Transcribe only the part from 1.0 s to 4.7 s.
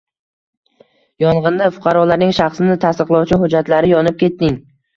Yong‘inda fuqarolarning shaxsini tasdiqlovchi hujjatlari yonib ketding